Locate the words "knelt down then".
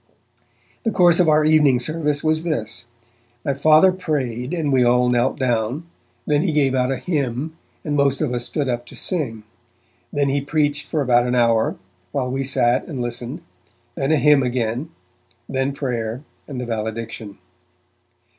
5.09-6.41